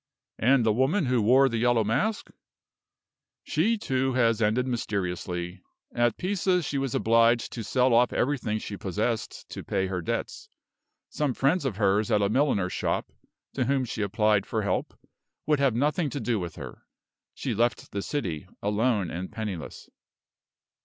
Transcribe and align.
"And 0.39 0.65
the 0.65 0.73
woman 0.73 1.05
who 1.05 1.21
wore 1.21 1.47
the 1.47 1.59
yellow 1.59 1.83
mask?" 1.83 2.31
"She, 3.43 3.77
too, 3.77 4.13
has 4.13 4.41
ended 4.41 4.65
mysteriously. 4.65 5.61
At 5.93 6.17
Pisa 6.17 6.63
she 6.63 6.79
was 6.79 6.95
obliged 6.95 7.51
to 7.53 7.63
sell 7.63 7.93
off 7.93 8.11
everything 8.11 8.57
she 8.57 8.77
possessed 8.77 9.47
to 9.49 9.63
pay 9.63 9.85
her 9.85 10.01
debts. 10.01 10.49
Some 11.09 11.35
friends 11.35 11.65
of 11.65 11.75
hers 11.75 12.09
at 12.09 12.23
a 12.23 12.29
milliner's 12.29 12.73
shop, 12.73 13.11
to 13.53 13.65
whom 13.65 13.85
she 13.85 14.01
applied 14.01 14.47
for 14.47 14.63
help, 14.63 14.97
would 15.45 15.59
have 15.59 15.75
nothing 15.75 16.09
to 16.09 16.19
do 16.19 16.39
with 16.39 16.55
her. 16.55 16.87
She 17.35 17.53
left 17.53 17.91
the 17.91 18.01
city, 18.01 18.47
alone 18.59 19.11
and 19.11 19.31
penniless." 19.31 19.87